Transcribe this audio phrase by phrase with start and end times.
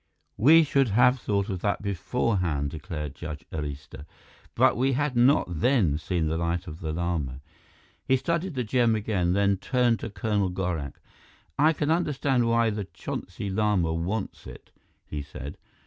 [0.37, 4.07] "We should have thought of that beforehand," declared Judge Arista.
[4.55, 7.39] "But we had not then seen the Light of the Lama."
[8.07, 10.99] He studied the gem again, then turned to Colonel Gorak.
[11.59, 14.71] "I can understand why the Chonsi Lama wants it,"
[15.05, 15.59] he said.